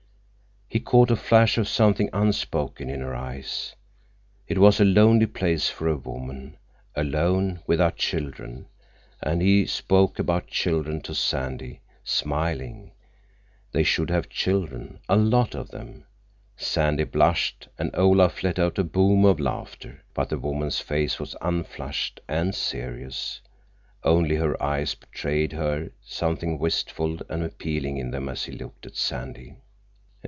He 0.73 0.79
caught 0.79 1.11
a 1.11 1.17
flash 1.17 1.57
of 1.57 1.67
something 1.67 2.09
unspoken 2.13 2.89
in 2.89 3.01
her 3.01 3.13
eyes. 3.13 3.75
It 4.47 4.57
was 4.57 4.79
a 4.79 4.85
lonely 4.85 5.25
place 5.25 5.69
for 5.69 5.89
a 5.89 5.97
woman, 5.97 6.55
alone, 6.95 7.59
without 7.67 7.97
children, 7.97 8.67
and 9.21 9.41
he 9.41 9.65
spoke 9.65 10.17
about 10.17 10.47
children 10.47 11.01
to 11.01 11.13
Sandy, 11.13 11.81
smiling. 12.05 12.93
They 13.73 13.83
should 13.83 14.09
have 14.11 14.29
children—a 14.29 15.15
lot 15.17 15.55
of 15.55 15.71
them. 15.71 16.05
Sandy 16.55 17.03
blushed, 17.03 17.67
and 17.77 17.91
Olaf 17.93 18.41
let 18.41 18.57
out 18.57 18.79
a 18.79 18.85
boom 18.85 19.25
of 19.25 19.41
laughter. 19.41 20.01
But 20.13 20.29
the 20.29 20.39
woman's 20.39 20.79
face 20.79 21.19
was 21.19 21.35
unflushed 21.41 22.21
and 22.29 22.55
serious; 22.55 23.41
only 24.05 24.37
her 24.37 24.63
eyes 24.63 24.95
betrayed 24.95 25.51
her, 25.51 25.91
something 26.01 26.57
wistful 26.59 27.17
and 27.27 27.43
appealing 27.43 27.97
in 27.97 28.11
them 28.11 28.29
as 28.29 28.43
she 28.43 28.53
looked 28.53 28.85
at 28.85 28.95
Sandy. 28.95 29.57